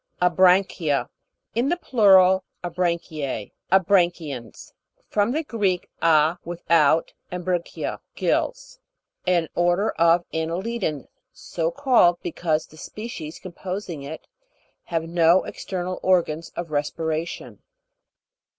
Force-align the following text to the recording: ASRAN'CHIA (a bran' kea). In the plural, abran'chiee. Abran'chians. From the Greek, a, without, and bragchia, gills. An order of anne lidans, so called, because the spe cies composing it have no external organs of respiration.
ASRAN'CHIA 0.19 0.31
(a 0.31 0.35
bran' 0.35 0.63
kea). 0.63 1.03
In 1.53 1.69
the 1.69 1.77
plural, 1.77 2.43
abran'chiee. 2.63 3.51
Abran'chians. 3.71 4.73
From 5.11 5.31
the 5.31 5.43
Greek, 5.43 5.91
a, 6.01 6.39
without, 6.43 7.13
and 7.29 7.45
bragchia, 7.45 7.99
gills. 8.15 8.79
An 9.27 9.47
order 9.53 9.91
of 9.99 10.25
anne 10.33 10.59
lidans, 10.63 11.05
so 11.33 11.69
called, 11.69 12.17
because 12.23 12.65
the 12.65 12.77
spe 12.77 13.11
cies 13.13 13.39
composing 13.39 14.01
it 14.01 14.25
have 14.85 15.03
no 15.07 15.43
external 15.43 15.99
organs 16.01 16.49
of 16.55 16.71
respiration. 16.71 17.61